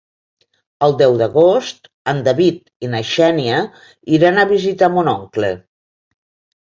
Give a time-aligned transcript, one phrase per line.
[0.87, 3.61] El deu d'agost en David i na Xènia
[4.19, 5.53] iran a visitar mon oncle.